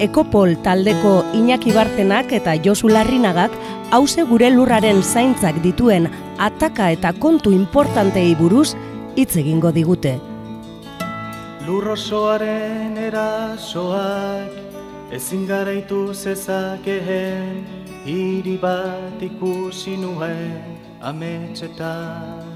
[0.00, 3.52] Ekopol taldeko Iñaki Bartenak eta Josu Larrinagak
[3.92, 6.06] hause gure lurraren zaintzak dituen
[6.40, 8.72] ataka eta kontu importantei buruz
[9.14, 10.14] hitz egingo digute.
[11.66, 14.56] Lurrosoaren erasoak
[15.12, 17.66] ezin garaitu zezakeen
[18.06, 22.48] hiri bat ikusi nuen ametxetan.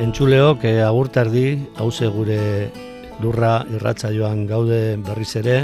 [0.00, 1.44] Entzuleok eh, agurtardi
[1.76, 2.40] hause gure
[3.22, 5.58] lurra irratza joan gaude berriz ere,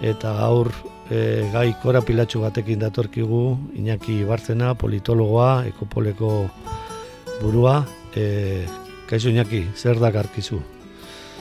[0.00, 0.72] eta gaur
[1.10, 3.42] e, gai korapilatxu batekin datorkigu,
[3.78, 6.32] Iñaki Bartzena, politologoa, ekopoleko
[7.42, 7.82] burua,
[8.16, 8.64] e,
[9.08, 10.60] kaixo Iñaki, zer da garkizu?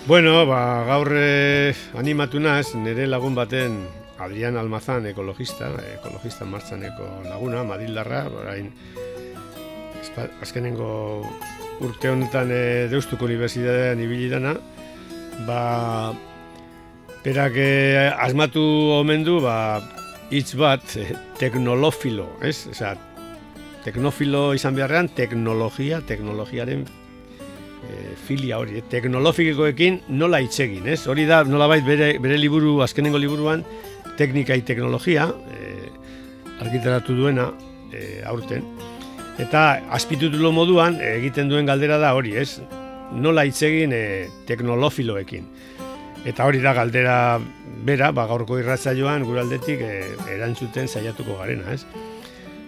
[0.08, 3.82] Bueno, ba, gaur e, animatu naz, nire lagun baten
[4.24, 8.72] Adrian Almazan ekologista, ekologista martzaneko laguna, Madildarra, orain
[10.42, 10.90] azkenengo
[11.84, 14.56] urte honetan e, Deustuko Unibertsitatean ibili dana,
[15.46, 16.14] ba,
[17.24, 18.64] berak eh, asmatu
[18.98, 19.82] omen du, ba,
[20.32, 22.68] hitz bat, eh, teknolofilo, ez?
[22.72, 22.96] Osea,
[23.88, 26.84] teknofilo izan beharrean, teknologia, teknologiaren
[27.88, 28.86] eh, filia hori, eh?
[28.92, 31.06] teknologikoekin nola hitz egin, ez?
[31.08, 33.64] Hori da, nola bere, bere liburu, azkenengo liburuan,
[34.18, 35.88] teknika i teknologia, eh,
[36.64, 37.52] argitaratu duena,
[37.94, 38.66] eh, aurten,
[39.40, 42.58] eta azpitutulo moduan, egiten duen galdera da hori, ez?
[43.12, 45.48] Nola hitz egin e, teknolofiloekin.
[46.28, 47.18] Eta hori da galdera
[47.88, 49.94] bera, ba, gaurko irratzaioan guraldetik e,
[50.36, 51.84] erantzuten saiatuko garena, ez?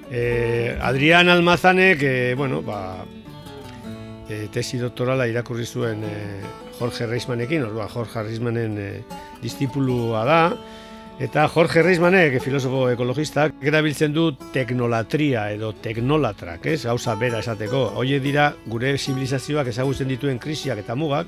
[0.09, 3.05] E, Adrian Almazanek, e, bueno, ba,
[4.29, 6.13] e, tesi doktorala irakurri zuen e,
[6.79, 8.91] Jorge Reismanekin, orduan Jorge Reismanen e,
[9.43, 10.41] da,
[11.19, 16.85] Eta Jorge Reismanek, filosofo ekologistak, erabiltzen du teknolatria edo teknolatrak, ez?
[16.87, 17.81] Gauza bera esateko.
[17.99, 21.27] Hoie dira gure zibilizazioak ezagutzen dituen krisiak eta mugak,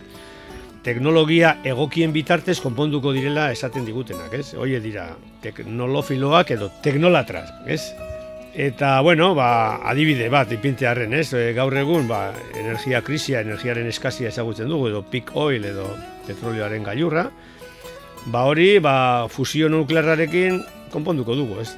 [0.87, 4.53] teknologia egokien bitartez konponduko direla esaten digutenak, ez?
[4.55, 5.09] Hoie dira
[5.43, 7.81] teknolofiloak edo teknolatrak, ez?
[8.55, 9.51] Eta, bueno, ba,
[9.91, 11.33] adibide bat, ipintearen, ez?
[11.35, 15.91] E, gaur egun, ba, energia krisia, energiaren eskazia ezagutzen dugu, edo peak oil, edo
[16.27, 17.27] petrolioaren gailurra,
[18.29, 20.59] Ba hori, ba, fusio nuklearrarekin
[20.93, 21.71] konponduko dugu, ez?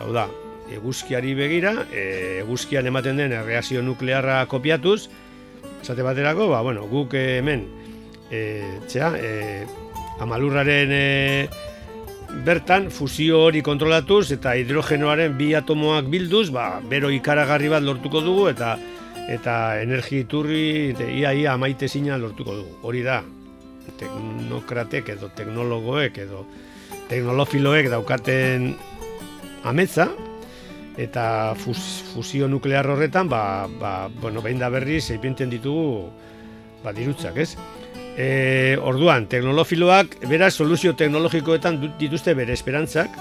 [0.00, 0.24] Hau da,
[0.72, 5.10] eguzkiari begira, eguzkian ematen den erreazio nuklearra kopiatuz,
[5.82, 7.66] esate baterako, ba, bueno, guk hemen,
[8.32, 8.40] e,
[8.88, 9.66] txea, e,
[10.24, 11.04] amalurraren e,
[12.46, 18.48] bertan fusio hori kontrolatuz eta hidrogenoaren bi atomoak bilduz, ba, bero ikaragarri bat lortuko dugu
[18.48, 18.78] eta
[19.28, 21.86] eta energi iturri ia ia amaite
[22.18, 22.72] lortuko dugu.
[22.82, 23.22] Hori da,
[23.98, 26.44] teknokratek edo teknologoek edo
[27.10, 28.72] teknolofiloek daukaten
[29.68, 30.08] ametza
[31.00, 36.10] eta fusio nuklear horretan ba, ba, bueno, behin da berriz eipenten ditugu
[36.84, 37.54] ba, dirutzak, ez?
[38.12, 43.14] E, orduan, teknolofiloak bera soluzio teknologikoetan dituzte bere esperantzak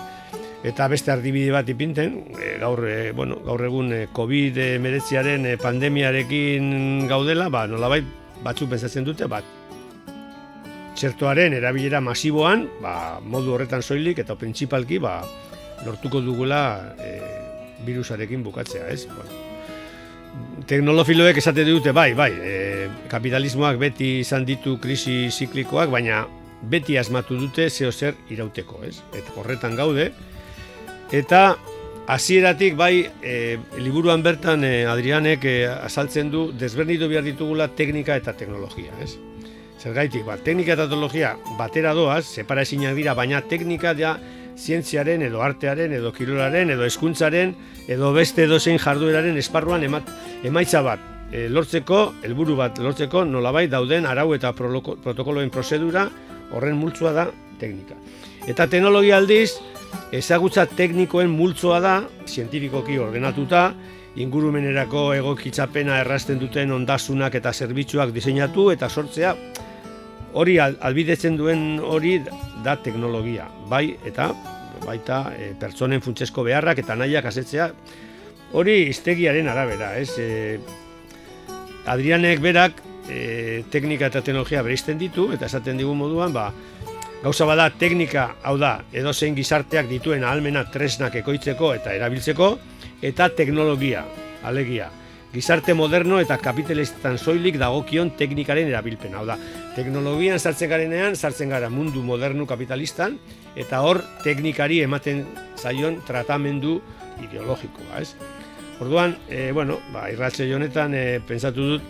[0.68, 7.08] eta beste ardibide bat ipinten, e, gaur, e, bueno, gaur egun e, COVID-19 e, pandemiarekin
[7.10, 8.06] gaudela, ba, nolabait
[8.44, 9.48] batzuk pensatzen dute, bat
[10.96, 15.22] txertoaren erabilera masiboan, ba, modu horretan soilik eta printzipalki ba,
[15.86, 16.62] lortuko dugula
[17.00, 17.14] e,
[17.86, 19.08] virusarekin bukatzea, ez?
[19.08, 19.40] Bueno,
[20.68, 22.54] teknolofiloek esate dute, bai, bai, e,
[23.12, 26.26] kapitalismoak beti izan ditu krisi ziklikoak, baina
[26.62, 29.00] beti asmatu dute zeo zer irauteko, ez?
[29.18, 30.12] Eta horretan gaude,
[31.12, 31.56] eta
[32.12, 38.36] hasieratik bai, e, liburuan bertan e, Adrianek e, azaltzen du, desbernitu behar ditugula teknika eta
[38.38, 39.16] teknologia, ez?
[39.82, 44.12] Zergaitik, ba, teknika eta teknologia batera doaz, separa ezinak dira, baina teknika da
[44.54, 47.56] zientziaren edo artearen edo kirolaren edo eskuntzaren
[47.90, 50.12] edo beste edozein jardueraren esparruan emat,
[50.46, 51.02] emaitza bat
[51.32, 56.06] e, lortzeko, helburu bat lortzeko nolabait dauden arau eta protokoloen prozedura
[56.52, 57.26] horren multzua da
[57.58, 57.98] teknika.
[58.52, 59.56] Eta teknologia aldiz,
[60.14, 61.96] ezagutza teknikoen multzoa da,
[62.28, 63.72] zientifikoki ordenatuta,
[64.20, 69.36] ingurumenerako egokitzapena errasten duten ondasunak eta zerbitzuak diseinatu eta sortzea
[70.34, 72.20] hori albidetzen duen hori
[72.64, 74.32] da teknologia, bai eta
[74.82, 77.70] baita e, pertsonen funtsesko beharrak eta nahiak asetzea
[78.58, 80.10] hori iztegiaren arabera, ez?
[80.20, 80.60] E,
[81.92, 86.52] Adrianek berak e, teknika eta teknologia bereizten ditu, eta esaten digu moduan, ba,
[87.24, 92.52] gauza bada teknika, hau da, edo zein gizarteak dituen ahalmena tresnak ekoitzeko eta erabiltzeko,
[93.02, 94.06] eta teknologia,
[94.46, 94.90] alegia.
[95.32, 99.14] Gizarte moderno eta kapitalistan soilik dagokion teknikaren erabilpen.
[99.16, 99.38] Hau da,
[99.78, 103.16] teknologian sartzen garenean, sartzen gara mundu modernu kapitalistan,
[103.56, 105.24] eta hor teknikari ematen
[105.56, 106.82] zaion tratamendu
[107.24, 108.12] ideologikoa, ez?
[108.84, 111.88] Orduan, e, bueno, ba, irratxe honetan e, pensatu dut,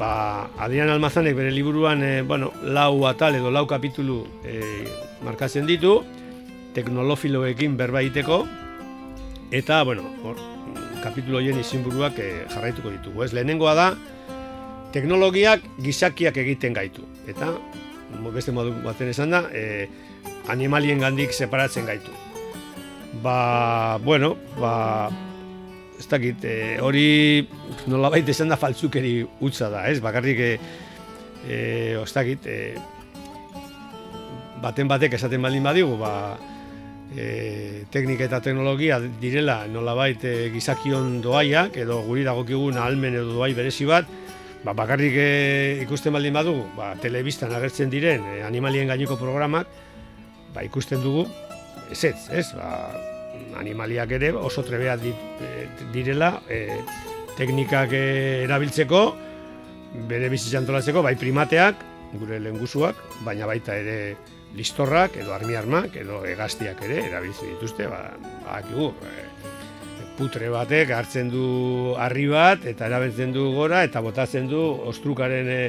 [0.00, 4.58] ba, Adrian Almazanek bere liburuan, e, bueno, lau atal edo lau kapitulu e,
[5.22, 6.00] markatzen ditu,
[6.74, 8.42] teknolofiloekin berba egiteko,
[9.54, 10.55] eta, bueno, hor,
[11.06, 13.24] kapitulu horien izinburuak e, jarraituko ditugu.
[13.26, 13.88] Ez, lehenengoa da,
[14.94, 17.06] teknologiak gizakiak egiten gaitu.
[17.30, 17.52] Eta,
[18.34, 19.86] beste modu baten esan da, e,
[20.52, 22.14] animalien gandik separatzen gaitu.
[23.22, 25.10] Ba, bueno, ba,
[25.98, 27.46] ez dakit, e, hori
[27.90, 29.98] nola baita esan da faltzukeri utza da, ez?
[30.04, 30.52] Bakarrik, e,
[31.46, 31.58] e,
[32.02, 32.76] ez dakit, e,
[34.62, 36.12] baten batek esaten baldin badigu, ba,
[37.14, 43.38] e, teknika eta teknologia direla nola baita e, gizakion doaiak, edo guri dagokigun ahalmen edo
[43.38, 44.08] doai berezi bat,
[44.64, 45.28] ba, bakarrik e,
[45.86, 49.68] ikusten baldin badugu, ba, telebistan agertzen diren e, animalien gaineko programak,
[50.54, 51.28] ba, ikusten dugu,
[51.92, 52.72] ez ez, ez, ba,
[53.58, 56.80] animaliak ere oso trebea eh, direla e,
[57.36, 59.02] teknikak eh, erabiltzeko,
[60.08, 64.16] bere bizitzan antolatzeko, bai primateak, gure lengusuak, baina baita ere
[64.56, 68.14] listorrak, edo armi armak, edo egaztiak ere erabiltzen dituzte, ba,
[68.46, 68.60] ba
[70.16, 75.60] putre batek hartzen du harri bat, eta erabiltzen du gora, eta botatzen du ostrukaren e,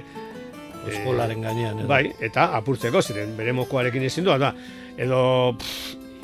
[0.88, 1.82] Eskolaren gainean.
[1.90, 4.54] Bai, eta apurtzeko, ziren bere mokoarekin ezin du, da,
[4.96, 5.20] edo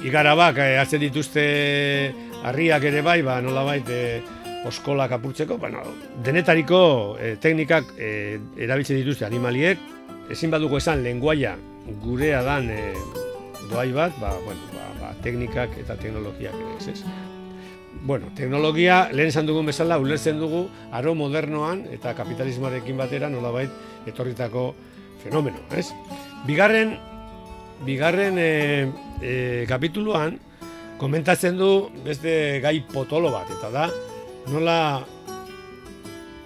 [0.07, 1.43] igarabak eh, hartzen dituzte
[2.47, 4.21] harriak ere bai, ba, nola bait, eh,
[4.67, 5.83] oskolak apurtzeko, bueno,
[6.23, 6.79] denetariko
[7.19, 9.79] eh, teknikak eh, erabiltzen dituzte animaliek,
[10.33, 11.55] ezin badugu esan lenguaia
[12.03, 12.93] gurea dan eh,
[13.69, 17.03] doai bat, ba, bueno, ba, ba, teknikak eta teknologiak ere, ez,
[18.03, 23.71] Bueno, teknologia, lehen esan dugun bezala, ulertzen dugu, aro modernoan eta kapitalismoarekin batera nolabait
[24.09, 24.73] etorritako
[25.21, 25.85] fenomeno, ez?
[26.43, 26.97] Bigarren,
[27.85, 28.49] bigarren e,
[29.21, 29.33] e,
[29.69, 30.35] kapituluan
[30.99, 31.69] komentatzen du
[32.03, 33.87] beste gai potolo bat eta da
[34.51, 34.77] nola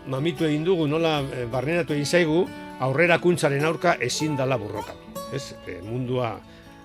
[0.07, 2.45] mamitu egin dugu, nola e, barneratu egin zaigu
[2.79, 5.25] aurrera kuntzaren aurka ezin dala burrokatu.
[5.33, 5.55] Ez?
[5.67, 6.37] E, mundua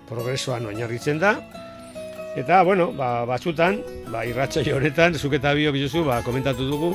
[0.09, 1.37] progresoan oinarritzen da.
[2.37, 5.73] Eta, bueno, ba, batzutan, ba, irratxa honetan, zuk eta bio
[6.05, 6.95] ba, komentatu dugu,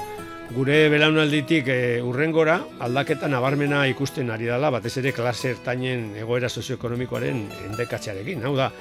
[0.56, 7.46] gure belaunalditik e, urrengora aldaketa nabarmena ikusten ari dela, batez ere klase ertainen egoera sozioekonomikoaren
[7.70, 8.44] endekatzearekin.
[8.44, 8.72] Hau da,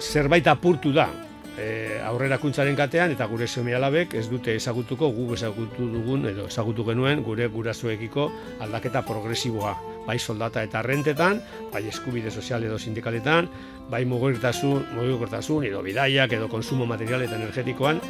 [0.00, 1.08] zerbait apurtu da
[1.58, 6.84] e, aurrerakuntzaren katean eta gure seme alabek ez dute ezagutuko gu ezagutu dugun edo ezagutu
[6.84, 8.30] genuen gure gurasoekiko
[8.60, 9.76] aldaketa progresiboa
[10.06, 11.42] bai soldata eta rentetan,
[11.72, 13.48] bai eskubide sozial edo sindikaletan,
[13.90, 18.00] bai mugikortasun, mugikortasun edo bidaiak edo konsumo material eta energetikoan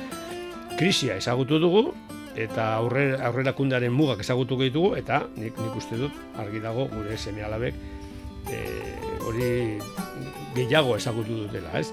[0.78, 1.90] krisia ezagutu dugu
[2.40, 7.42] eta aurre, aurrerakundearen mugak ezagutuko ditugu eta nik, nik uste dut argi dago gure seme
[7.44, 7.74] alabek
[8.48, 8.60] e,
[9.26, 9.50] hori
[10.54, 11.90] gehiago ezagutu dutela, ez?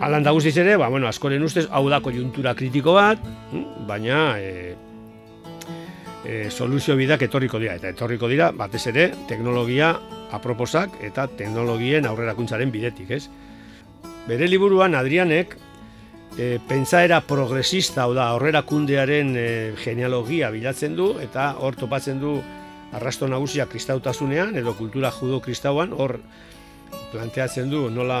[0.00, 3.20] Alan da guztiz ere, ba, bueno, askoren ustez, hau da kojuntura kritiko bat,
[3.52, 4.74] hm, baina e,
[6.24, 9.94] e, soluzio bidak etorriko dira, eta etorriko dira, batez ere, teknologia
[10.34, 13.28] aproposak eta teknologien aurrerakuntzaren bidetik, ez?
[14.26, 15.54] Bere liburuan Adrianek
[16.38, 19.48] e, pentsaera progresista, hau da, aurrerakundearen e,
[19.84, 22.38] genealogia bilatzen du, eta hor topatzen du
[22.94, 26.18] arrasto nagusia kristautasunean, edo kultura judo-kristauan, hor
[27.14, 28.18] planteatzen du nola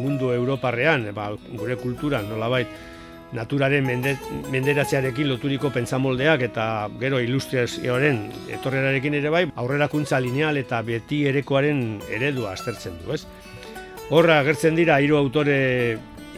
[0.00, 2.68] mundu europarrean, ba, gure kultura nolabait
[3.32, 3.86] naturaren
[4.52, 6.66] menderatzearekin loturiko pentsamoldeak eta
[7.00, 8.26] gero ilustriazioaren
[8.58, 13.22] etorrerarekin ere bai, aurrerakuntza lineal eta beti erekoaren eredua aztertzen du, ez?
[14.12, 15.56] Horra agertzen dira hiru autore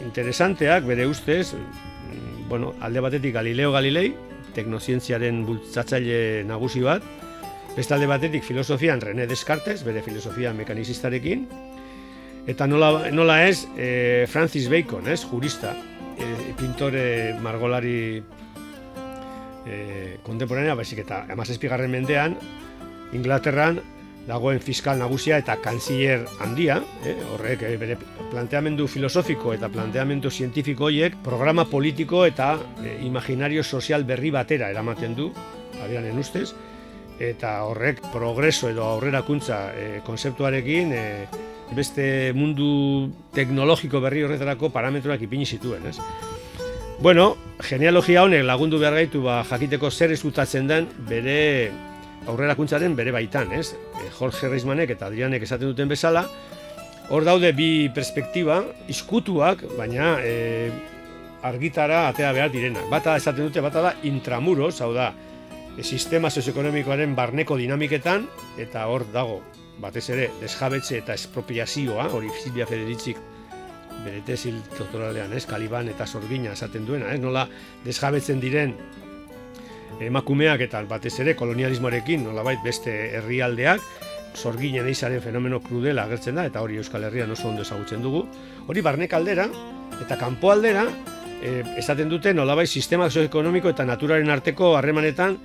[0.05, 1.51] interesanteak bere ustez,
[2.47, 4.13] bueno, alde batetik Galileo Galilei,
[4.55, 7.03] teknozientziaren bultzatzaile nagusi bat,
[7.75, 11.43] beste alde batetik filosofian René Descartes, bere filosofia mekanizistarekin,
[12.45, 15.73] Eta nola, nola ez, e, Francis Bacon, ez, jurista,
[16.17, 18.21] e, pintore margolari
[19.65, 22.37] e, kontemporanea, baizik eta amazazpigarren mendean,
[23.15, 23.79] Inglaterran
[24.27, 27.97] dagoen fiskal nagusia eta kanziler handia, eh, horrek bere
[28.31, 35.15] planteamendu filosofiko eta planteamendu zientifiko horiek programa politiko eta e, imaginario sozial berri batera eramaten
[35.15, 35.31] du,
[35.83, 36.49] abianen ustez,
[37.19, 41.05] eta horrek progreso edo aurrerakuntza e, konzeptuarekin e,
[41.73, 45.97] beste mundu teknologiko berri horretarako parametroak ipini zituen, ez?
[46.99, 51.71] Bueno, genealogia honek lagundu behar gaitu ba, jakiteko zer ezkutatzen den bere
[52.29, 53.73] aurrerakuntzaren bere baitan, ez?
[53.99, 56.25] E, Jorge Reismanek eta Adrianek esaten duten bezala,
[57.09, 60.71] hor daude bi perspektiba, iskutuak, baina e,
[61.45, 62.87] argitara atea behar direnak.
[62.89, 65.11] Bata esaten dute, bata da intramuros, hau da,
[65.75, 68.25] e, sistema sozioekonomikoaren barneko dinamiketan,
[68.61, 69.41] eta hor dago,
[69.81, 73.17] batez ere, desjabetze eta espropiazioa, hori Silvia Federitzik
[74.05, 77.47] bere tesil doktoralean, ez, Kaliban eta Sorgina esaten duena, ez, nola
[77.85, 78.75] desjabetzen diren
[80.03, 83.83] emakumeak eta batez ere kolonialismoarekin nolabait beste herrialdeak
[84.35, 88.25] sorginen eizaren fenomeno krudela agertzen da eta hori Euskal Herrian oso ondo ezagutzen dugu.
[88.67, 89.47] Hori barnek aldera
[90.03, 90.83] eta kanpo aldera
[91.41, 95.37] e, esaten dute nolabait sistema sozioekonomiko eta naturaren arteko harremanetan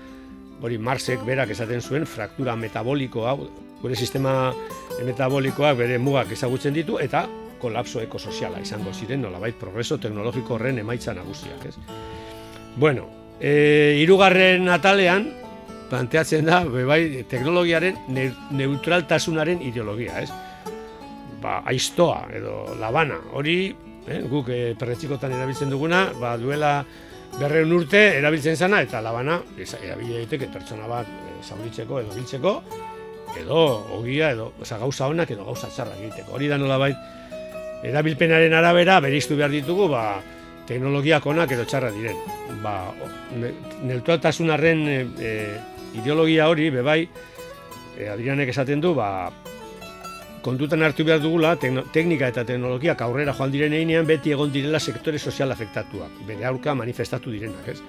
[0.63, 3.39] hori Marxek berak esaten zuen fraktura metaboliko hau
[3.81, 4.53] gure sistema
[5.05, 7.25] metabolikoak bere mugak ezagutzen ditu eta
[7.61, 11.75] kolapso ekosoziala izango ziren nolabait progreso teknologiko horren emaitza nagusiak, ez?
[12.77, 13.07] Bueno,
[13.41, 15.29] e, irugarren atalean
[15.91, 17.99] planteatzen da bai teknologiaren
[18.57, 20.31] neutraltasunaren ideologia, ez?
[21.41, 23.57] Ba, aiztoa edo labana, hori
[24.07, 26.85] eh, guk e, perretxikotan erabiltzen duguna, ba, duela
[27.39, 32.55] berreun urte erabiltzen zana eta labana erabile daiteke pertsona bat e, zauritzeko edo biltzeko
[33.39, 33.61] edo
[33.97, 36.35] ogia edo oza, gauza honak edo gauza txarra egiteko.
[36.35, 36.97] Hori da nolabait
[37.87, 40.05] erabilpenaren arabera beriztu behar ditugu ba,
[40.69, 42.19] teknologiak onak edo txarra diren.
[42.65, 42.75] Ba,
[43.87, 45.35] neutraltasunaren e, e,
[46.01, 47.01] ideologia hori, bebai,
[47.97, 49.31] e, Adrianek esaten du, ba,
[50.43, 55.19] kontutan hartu behar dugula, teknika eta teknologiak aurrera joan diren einean, beti egon direla sektore
[55.19, 57.81] sozial afektatuak, bere aurka manifestatu direnak, ez?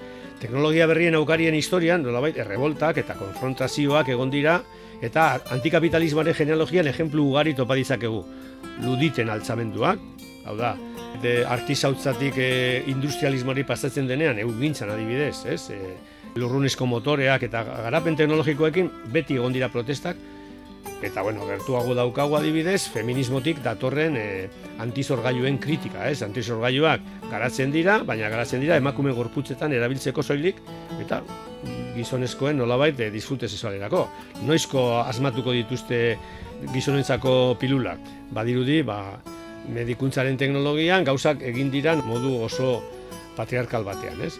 [0.42, 4.60] Teknologia berrien aukarien historian, nolabait, errevoltak eta konfrontazioak egon dira,
[5.02, 8.24] eta antikapitalismoaren genealogian ejemplu ugari topa ditzakegu.
[8.82, 10.02] Luditen altzamenduak,
[10.46, 10.76] hau da,
[11.22, 12.50] de artizautzatik e,
[12.90, 15.62] industrialismoari pasatzen denean, egun gintzan adibidez, ez?
[15.70, 15.96] E,
[16.40, 20.18] lurrunezko motoreak eta garapen teknologikoekin beti egon dira protestak,
[21.02, 24.26] eta bueno, gertuago daukagu adibidez, feminismotik datorren e,
[24.84, 26.22] antizorgailuen kritika, ez?
[26.26, 30.62] Antizorgailuak garatzen dira, baina garatzen dira emakume gorputzetan erabiltzeko soilik,
[31.02, 31.22] eta
[31.96, 34.06] gizonezkoen nolabait e, disfrute sexualerako.
[34.46, 36.02] Noizko asmatuko dituzte
[36.74, 38.02] gizonentzako pilulak?
[38.32, 39.02] Badirudi, ba,
[39.72, 42.80] medikuntzaren teknologian gauzak egin diran modu oso
[43.38, 44.36] patriarkal batean, ez?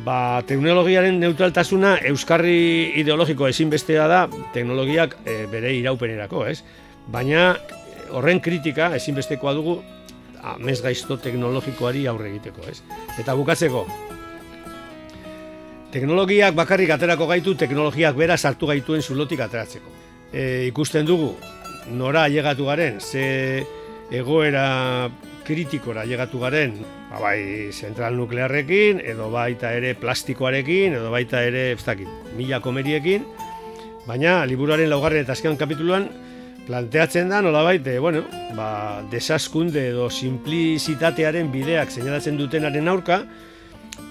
[0.00, 4.22] Ba, teknologiaren neutraltasuna euskarri ideologiko ezinbestea da
[4.54, 6.62] teknologiak e, bere iraupenerako, ez?
[7.12, 7.52] Baina
[8.16, 9.76] horren kritika ezinbestekoa dugu
[10.42, 12.80] amez gaizto teknologikoari aurre egiteko, ez?
[13.20, 13.84] Eta bukatzeko,
[15.92, 19.92] teknologiak bakarrik aterako gaitu, teknologiak bera sartu gaituen zulotik ateratzeko.
[20.32, 21.34] E, ikusten dugu,
[21.92, 23.62] nora ailegatu garen, ze
[24.10, 25.10] egoera
[25.44, 26.80] kritikora llegatu garen,
[27.12, 33.26] ba, bai zentral nuklearrekin, edo baita ere plastikoarekin, edo baita ere, ez dakit, mila komeriekin,
[34.06, 36.08] baina liburuaren laugarren eta azkenan kapituluan
[36.66, 38.24] planteatzen da nola baite, bueno,
[38.56, 43.22] ba, desaskunde edo simplizitatearen bideak seinalatzen dutenaren aurka,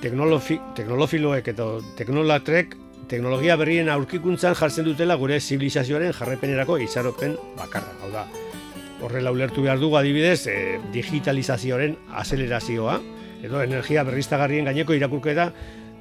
[0.01, 1.67] teknolofiloek eta
[1.97, 2.77] teknolatrek
[3.11, 7.91] teknologia berrien aurkikuntzan jartzen dutela gure zibilizazioaren jarrepenerako itxaropen bakarra.
[8.03, 8.23] Hau da,
[9.01, 12.99] horrela ulertu behar dugu adibidez e, digitalizazioaren azelerazioa
[13.41, 15.49] edo energia berriztagarrien gaineko irakurketa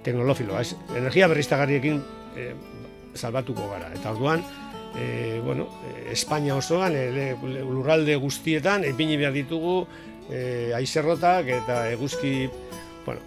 [0.04, 0.60] teknolofiloa.
[0.60, 2.00] Ez, energia berriztagarriekin
[2.36, 2.50] e,
[3.14, 3.90] salbatuko gara.
[3.96, 4.44] Eta orduan,
[4.96, 5.68] e, bueno,
[6.10, 9.80] Espainia osoan, e, lurralde guztietan, epini behar ditugu
[10.28, 12.48] e, aizerrotak eta eguzki,
[13.06, 13.20] bueno,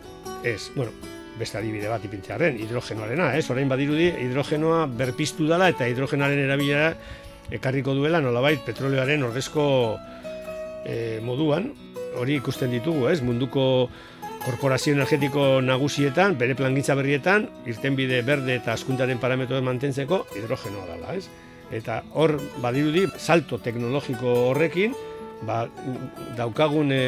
[0.43, 0.91] ez, bueno,
[1.39, 6.93] beste adibide bat ipintzearen, hidrogenoarena, ez, orain badirudi, hidrogenoa berpiztu dela eta hidrogenoaren erabilera
[7.51, 9.65] ekarriko duela nolabait petroleoaren ordezko
[10.85, 11.71] e, moduan,
[12.19, 13.21] hori ikusten ditugu, ez?
[13.25, 13.89] Munduko
[14.43, 21.27] korporazio energetiko nagusietan, bere plangintza berrietan, irtenbide berde eta askuntaren parametroen mantentzeko hidrogenoa dela, ez?
[21.73, 24.95] Eta hor badirudi salto teknologiko horrekin,
[25.47, 25.63] ba,
[26.37, 27.03] daukagun e,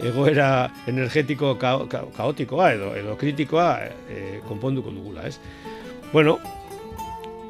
[0.00, 3.68] egoera energetiko kaotikoa edo edo kritikoa
[4.08, 5.36] e, konponduko dugula, ez?
[6.12, 6.38] Bueno,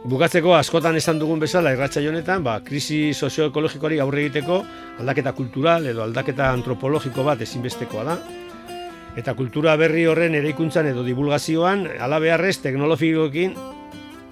[0.00, 4.62] Bukatzeko askotan esan dugun bezala irratxa honetan, ba, krisi sozioekologikoari aurre egiteko
[5.02, 8.16] aldaketa kultural edo aldaketa antropologiko bat ezinbestekoa da.
[9.20, 13.54] Eta kultura berri horren eraikuntzan edo divulgazioan, ala beharrez teknologikoekin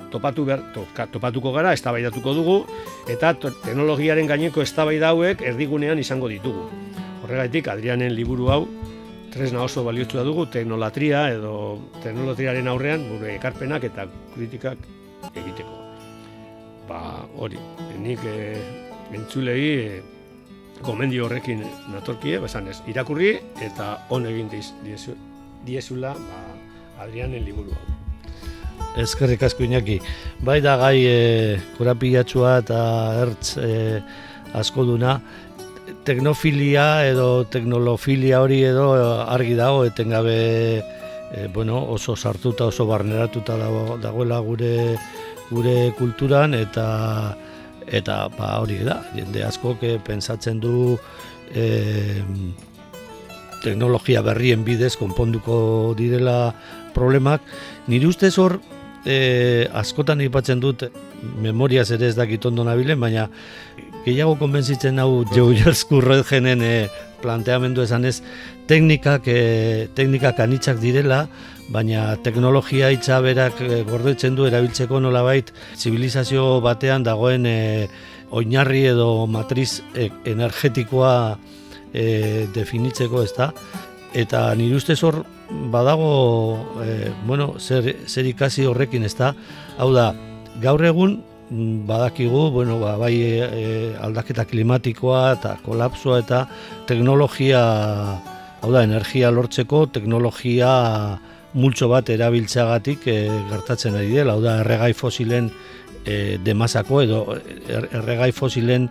[0.08, 0.64] topatu behar,
[1.12, 2.58] topatuko gara, eztabaidatuko dugu,
[3.12, 6.64] eta teknologiaren gaineko eztabaida hauek erdigunean izango ditugu.
[7.26, 8.62] Horregaitik, Adrianen liburu hau,
[9.34, 11.58] tresna oso baliotsu dugu, teknolatria edo
[12.00, 14.96] teknologiaren aurrean, gure ekarpenak eta kritikak
[15.34, 15.74] egiteko.
[16.88, 17.00] Ba,
[17.36, 17.58] hori,
[18.00, 18.56] nik e,
[19.16, 20.00] entzulei e,
[20.84, 24.70] gomendio horrekin natorkie, besan ez, irakurri eta on egin diz,
[25.66, 26.44] diezula ba,
[27.04, 27.98] Adrianen liburu hau.
[28.98, 29.98] Ezkerrik asko inaki.
[30.42, 31.18] Bai da gai e,
[31.76, 32.80] korapilatxua eta
[33.22, 34.00] ertz e,
[34.58, 35.18] asko duna.
[36.08, 38.88] Teknofilia edo teknolofilia hori edo
[39.28, 40.38] argi dago etengabe
[41.32, 44.98] e, bueno, oso sartuta oso barneratuta dago, dagoela gure
[45.50, 47.36] gure kulturan eta
[47.86, 50.98] eta ba hori da jende asko ke pensatzen du
[51.54, 52.22] e,
[53.62, 56.54] teknologia berrien bidez konponduko direla
[56.94, 57.42] problemak.
[57.88, 58.58] Nire ustez hor
[59.04, 60.84] e, askotan ipatzen dut
[61.42, 63.28] memoriaz ere ez dakit ondo nabilen baina
[64.04, 66.72] gehiago konbentzitzen hau Joe Jerskurredgenen e,
[67.22, 68.18] planteamendu esan ez
[68.70, 71.24] teknikak, e, teknikak anitzak direla,
[71.72, 77.58] baina teknologia hitza berak e, gordetzen du erabiltzeko nolabait zibilizazio batean dagoen e,
[78.30, 81.14] oinarri edo matriz e, energetikoa
[81.92, 83.52] e, definitzeko ez da.
[84.16, 85.22] Eta nire ustez hor
[85.72, 86.12] badago
[86.84, 89.34] e, bueno, zer, zer ikasi horrekin ez da.
[89.78, 90.12] Hau da,
[90.62, 91.18] gaur egun
[91.50, 96.42] badakigu, bueno, ba, bai e, aldaketa klimatikoa eta kolapsoa eta
[96.86, 97.62] teknologia
[98.60, 100.70] hau da, energia lortzeko teknologia
[101.54, 103.16] multxo bat erabiltzeagatik e,
[103.48, 105.48] gertatzen ari dela, hau da, erregai fosilen
[106.04, 108.90] e, demasako edo er, erregai fosilen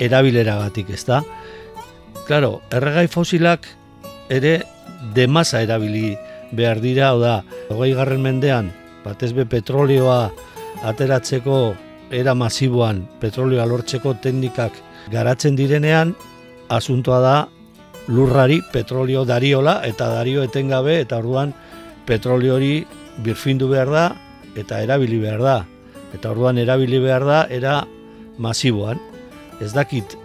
[0.00, 1.20] erabileragatik, ez da?
[2.24, 3.68] Claro, erregai fosilak
[4.32, 4.62] ere
[5.16, 6.14] demasa erabili
[6.56, 8.72] behar dira, hau da, hogei garren mendean,
[9.04, 10.30] batez be petrolioa
[10.86, 11.60] ateratzeko
[12.10, 14.74] era masiboan petrolioa lortzeko teknikak
[15.10, 16.14] garatzen direnean,
[16.68, 17.36] asuntoa da
[18.10, 21.54] lurrari petrolio dariola eta dario etengabe eta orduan
[22.06, 22.84] petrolio hori
[23.24, 24.04] birfindu behar da
[24.58, 25.58] eta erabili behar da.
[26.14, 27.84] Eta orduan erabili behar da era
[28.38, 28.98] masiboan.
[29.60, 30.16] Ez dakit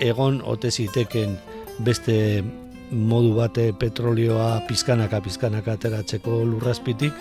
[0.00, 1.36] egon ote ziteken
[1.84, 2.42] beste
[2.90, 7.12] modu bate petrolioa pizkanaka pizkanaka ateratzeko lurrazpitik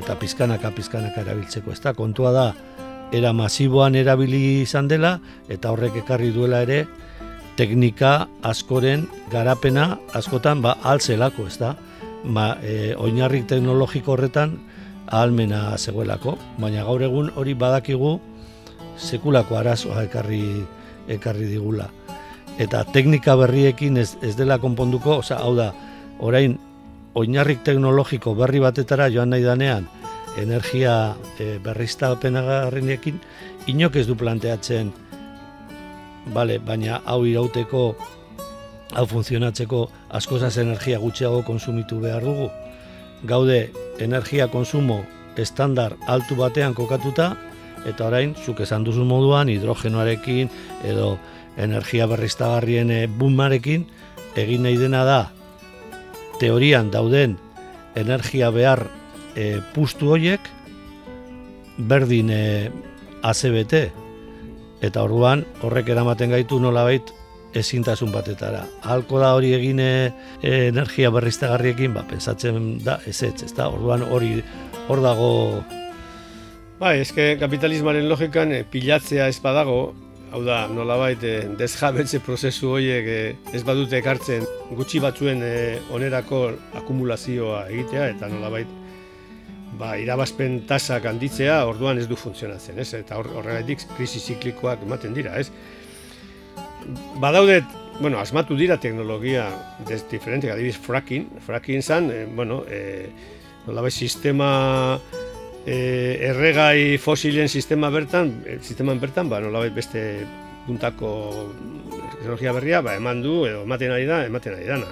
[0.00, 1.72] eta pizkanaka pizkanaka erabiltzeko.
[1.72, 2.46] Ez da, kontua da
[3.12, 5.18] era masiboan erabili izan dela
[5.52, 6.86] eta horrek ekarri duela ere
[7.56, 11.74] teknika askoren garapena askotan ba altzelako, ez da?
[12.24, 14.56] Ba, e, oinarri teknologiko horretan
[15.08, 18.14] ahalmena zegoelako, baina gaur egun hori badakigu
[18.96, 20.42] sekulako arazoa ekarri
[21.12, 21.90] ekarri digula.
[22.62, 25.72] Eta teknika berriekin ez, ez dela konponduko, osea, hau da,
[26.20, 26.56] orain
[27.18, 29.88] oinarrik teknologiko berri batetara joan nahi danean,
[30.40, 33.20] energia e, berriztapenagarrenekin,
[33.70, 34.92] inok ez du planteatzen
[36.34, 37.84] bale, baina hau irauteko,
[38.92, 39.86] hau funtzionatzeko
[40.18, 42.50] askozaz energia gutxiago konsumitu behar dugu.
[43.28, 43.70] Gaude
[44.02, 45.02] energia konsumo
[45.36, 47.32] estandar altu batean kokatuta,
[47.88, 50.50] eta orain, zuk esan duzu moduan, hidrogenoarekin
[50.86, 51.16] edo
[51.58, 53.86] energia berriztagarrien eh, bumarekin,
[54.38, 55.20] egin nahi dena da,
[56.40, 57.36] teorian dauden
[57.98, 58.86] energia behar
[59.36, 60.40] e, pustu horiek,
[61.78, 62.44] berdin e,
[63.22, 63.82] ACBT,
[64.82, 67.12] eta orduan horrek eramaten gaitu nolabait
[67.54, 68.64] ezintasun batetara.
[68.88, 70.10] Halko da hori egin e,
[70.42, 74.38] energia berriztagarriekin, ba, pensatzen da ez ez, ez da, orduan hori
[74.88, 75.32] hor dago...
[76.80, 79.92] Bai, eske kapitalismaren logikan e, pilatzea ez badago,
[80.32, 83.20] hau da, nolabait e, desjabetze prozesu horiek e,
[83.54, 85.56] ez badute ekartzen gutxi batzuen e,
[85.94, 86.46] onerako
[86.80, 88.81] akumulazioa egitea, eta nolabait
[89.78, 92.92] ba, irabazpen tasak handitzea orduan ez du funtzionatzen, ez?
[92.98, 95.48] Eta horregatik krisi ziklikoak ematen dira, ez?
[97.22, 97.64] Badaudet,
[98.00, 99.46] bueno, asmatu dira teknologia
[99.88, 103.08] des diferente, adibidez fracking, fracking zan, eh, bueno, eh,
[103.66, 105.00] nolabait sistema
[105.64, 110.26] eh, erregai fosilen sistema bertan, sisteman bertan, ba, nolabait beste
[110.66, 111.12] puntako
[112.18, 114.90] teknologia berria, ba, eman du, edo ematen ari da, ematen ari dana.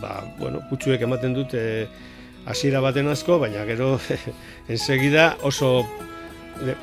[0.00, 2.11] Ba, bueno, putxuek ematen dute, eh,
[2.46, 3.98] hasiera baten asko, baina gero
[4.68, 5.84] ensegida oso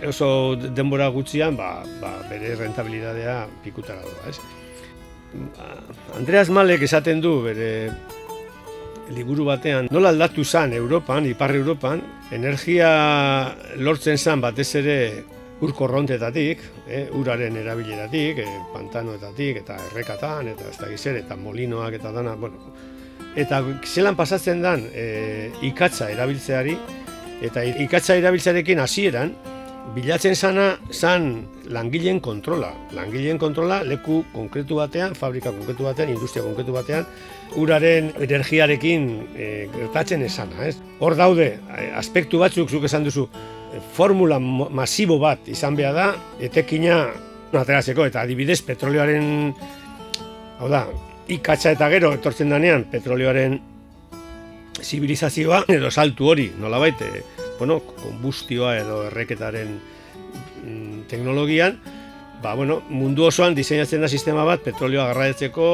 [0.07, 4.39] oso denbora gutxian ba, ba, bere rentabilidadea pikutara doa, ez?
[6.17, 7.69] Andreas Malek esaten du bere
[9.13, 12.89] liburu batean nola aldatu zan Europan, Ipar Europan, energia
[13.77, 14.97] lortzen zan batez ere
[15.59, 22.11] ur korrontetatik, eh, uraren erabileratik, eh, pantanoetatik eta errekatan eta ez da eta molinoak eta
[22.11, 22.57] dana, bueno,
[23.35, 26.75] eta zelan pasatzen dan e, ikatza erabiltzeari
[27.45, 29.33] eta ikatza erabiltzearekin hasieran
[29.95, 32.69] bilatzen sana zan langileen kontrola.
[32.93, 37.07] Langileen kontrola leku konkretu batean, fabrika konkretu batean, industria konkretu batean,
[37.57, 40.67] uraren energiarekin e, gertatzen esana.
[40.67, 40.77] Ez?
[40.99, 43.27] Hor daude, e, aspektu batzuk zuk esan duzu,
[43.73, 46.07] e, formula masibo bat izan behar da,
[46.49, 47.01] etekina
[47.49, 49.53] ateratzeko, eta adibidez petrolioaren,
[50.59, 50.85] hau da,
[51.29, 53.59] ikatza eta gero etortzen danean petrolioaren
[54.81, 57.23] zibilizazioa edo saltu hori, nolabait, eh,
[57.59, 59.73] bueno, kombustioa edo erreketaren
[60.63, 61.77] mm, teknologian,
[62.41, 65.67] ba, bueno, mundu osoan diseinatzen da sistema bat petrolioa garraetzeko,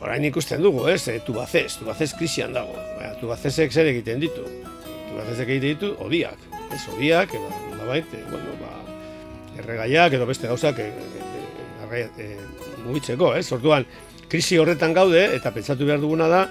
[0.00, 4.46] orain ikusten dugu, ez, e, tubazez, tubazez krisian dago, ba, tubazezek zer egiten ditu,
[5.10, 8.72] tubazezek egiten ditu, odiak, ez, odiak, edo, ba, bait, e, bueno, ba,
[9.60, 10.90] erregaiak edo beste gauzak e,
[11.86, 12.30] e, e,
[12.86, 13.84] mugitzeko, ez, orduan,
[14.28, 16.46] krisi horretan gaude, eta pentsatu behar duguna da,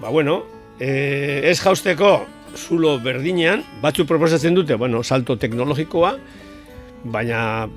[0.00, 0.42] ba, bueno,
[0.80, 2.12] e, ez jausteko
[2.56, 6.16] zulo berdinean, batzu proposatzen dute, bueno, salto teknologikoa,
[7.04, 7.68] baina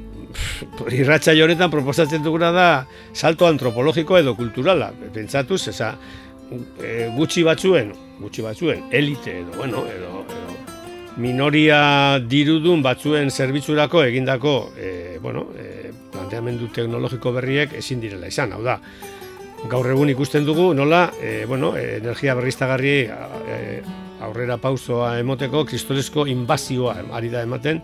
[0.91, 2.67] irratxa honetan proposatzen duguna da
[3.13, 4.91] salto antropologiko edo kulturala.
[5.13, 5.96] Pentsatuz, eza,
[6.80, 10.60] e, gutxi batzuen, gutxi batzuen, elite edo, bueno, edo, edo
[11.22, 18.63] minoria dirudun batzuen zerbitzurako egindako e, bueno, e, planteamendu teknologiko berriek ezin direla izan, hau
[18.63, 18.80] da.
[19.69, 23.58] Gaur egun ikusten dugu nola, e, bueno, energia berriztagarri e,
[24.26, 27.82] aurrera pausoa emoteko kristolezko inbazioa ari da ematen,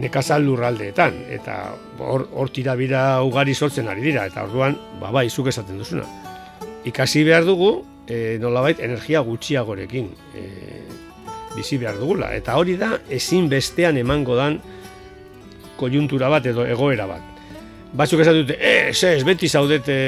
[0.00, 1.58] nekazal lurraldeetan, eta
[1.98, 6.06] hor, hor tirabira ugari sortzen ari dira, eta orduan, ba, bai, zuk esaten duzuna.
[6.88, 7.72] Ikasi behar dugu,
[8.08, 10.46] e, nolabait, energia gutxiagorekin e,
[11.56, 14.60] bizi behar dugula, eta hori da, ezin bestean emango dan
[15.80, 17.26] kojuntura bat edo egoera bat.
[17.92, 19.98] Batzuk esaten dute, ez, ez, beti zaudete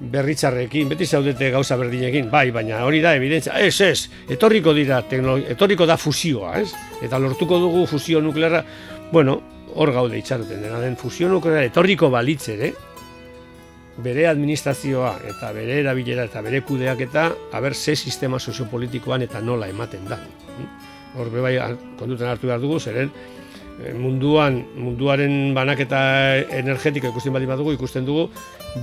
[0.00, 5.02] berritzarrekin, beti zaudete gauza berdinekin, bai, baina hori da, evidentzia, ez, ez, etorriko dira,
[5.52, 6.70] etorriko da fusioa, ez?
[7.04, 8.64] Eta lortuko dugu fusio nuklearra,
[9.10, 9.40] Bueno,
[9.74, 12.68] hor gaude itxaroten dena den fusio nuklear etorriko balitze ere,
[14.00, 19.68] bere administrazioa eta bere erabilera eta bere kudeak eta haber ze sistema soziopolitikoan eta nola
[19.68, 20.20] ematen da.
[21.18, 21.56] Hor bai
[21.98, 23.10] konduten hartu behar dugu, zeren
[23.82, 28.28] eh, munduan, munduaren banaketa energetika ikusten badi badugu, ikusten dugu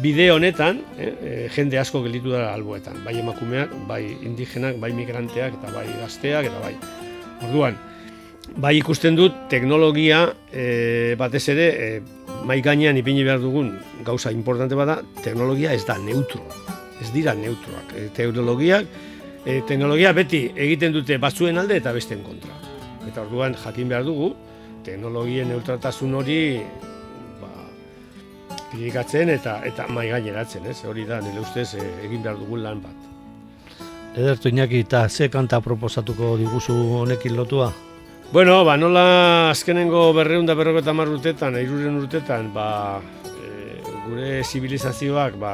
[0.04, 5.60] bide honetan eh, eh, jende asko gelditu dara alboetan, bai emakumeak, bai indigenak, bai migranteak
[5.60, 6.74] eta bai gazteak eta bai.
[7.48, 7.78] Orduan,
[8.56, 11.90] bai ikusten dut teknologia e, batez ere e,
[12.48, 16.44] mai gainean ipini behar dugun gauza importante bada, teknologia ez da neutro.
[17.02, 17.94] Ez dira neutroak.
[17.96, 18.88] E, teknologiak
[19.46, 22.56] e, teknologia beti egiten dute batzuen alde eta besteen kontra.
[23.08, 24.34] Eta orduan jakin behar dugu
[24.88, 26.40] teknologien neutraltasun hori
[28.72, 30.82] kritikatzen eta eta mai gaineratzen, ez?
[30.86, 33.08] Hori da nire ustez e, egin behar dugun lan bat.
[34.18, 37.72] Edertu Iñaki, eta ze kanta proposatuko diguzu honekin lotua?
[38.32, 43.78] Bueno, ba, nola azkenengo berreun da berroketa mar urtetan, eiruren urtetan, ba, e,
[44.08, 45.54] gure zibilizazioak, ba,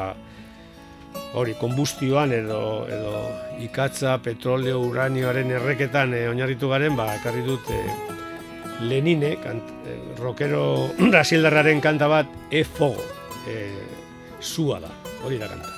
[1.38, 3.22] hori, konbustioan edo, edo
[3.62, 7.84] ikatza, petroleo, uranioaren erreketan e, oinarritu garen, ba, ekarri dut e,
[8.82, 13.06] Lenine, kant, e, rockero brasildarraren kanta bat, e fogo,
[13.48, 13.70] e,
[14.42, 14.92] zua da,
[15.24, 15.73] hori da kanta.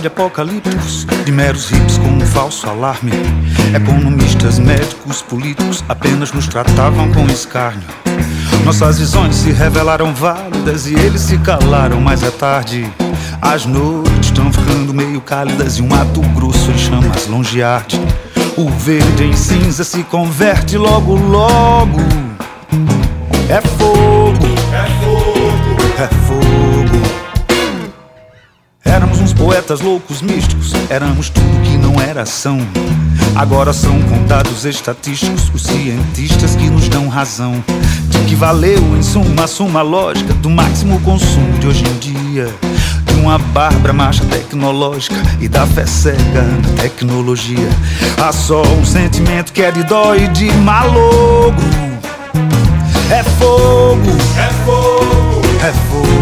[0.00, 3.12] De apocalípticos, de meros hips com um falso alarme.
[3.74, 7.88] Economistas, médicos, políticos apenas nos tratavam com escárnio.
[8.64, 12.90] Nossas visões se revelaram válidas e eles se calaram, mas é tarde.
[13.40, 18.00] As noites estão ficando meio cálidas e um mato grosso em chamas longe arde.
[18.56, 22.00] O verde em cinza se converte logo, logo.
[23.48, 27.25] É fogo, é fogo, é fogo.
[28.86, 32.58] Éramos uns poetas loucos, místicos, éramos tudo que não era ação.
[33.34, 37.62] Agora são contados estatísticos os cientistas que nos dão razão.
[38.08, 42.48] De que valeu, em suma, a suma lógica do máximo consumo de hoje em dia.
[43.04, 47.68] De uma bárbara marcha tecnológica e da fé cega na tecnologia.
[48.22, 51.66] Há só um sentimento que é de dó e de malogro.
[53.10, 56.15] É fogo, é fogo, é fogo.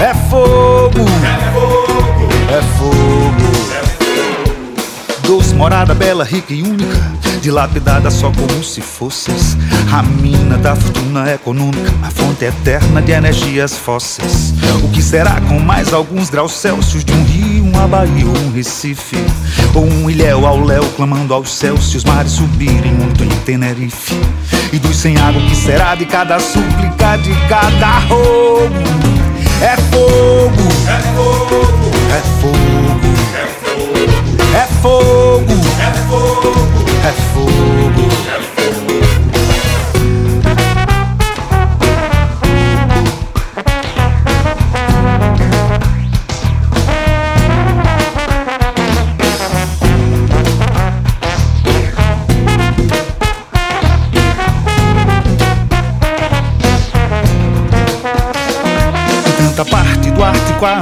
[0.00, 1.04] É fogo.
[1.22, 3.40] É fogo, é fogo,
[3.76, 5.26] é.
[5.26, 6.98] Doce morada bela, rica e única,
[7.42, 9.58] dilapidada só como se fosses
[9.92, 14.54] a mina da fortuna econômica, a fonte eterna de energias fósseis.
[14.82, 18.52] O que será com mais alguns graus Celsius de um rio, uma baía ou um
[18.52, 19.18] Recife?
[19.74, 24.18] Ou um ilhéu ao léu clamando aos céus se os mares subirem muito em Tenerife?
[24.72, 29.19] E dos sem água, o que será de cada súplica, de cada roubo?
[29.62, 30.54] É fogo,
[30.88, 34.00] é fogo, é fogo, é fogo,
[34.56, 35.39] é fogo,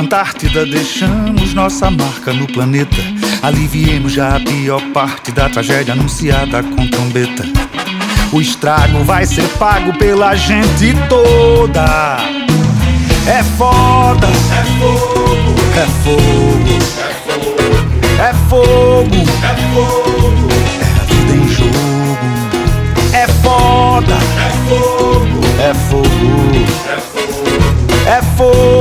[0.08, 2.96] Antártida, deixamos nossa marca no planeta.
[3.42, 7.44] Aliviemos já a pior parte da tragédia anunciada com trombeta.
[8.32, 12.16] O estrago vai ser pago pela gente toda.
[13.26, 16.78] É foda, é fogo, é fogo,
[18.18, 20.48] é fogo, é fogo,
[20.80, 22.18] é vida em jogo.
[23.12, 26.08] É foda, é fogo, é fogo,
[28.08, 28.77] é fogo, é.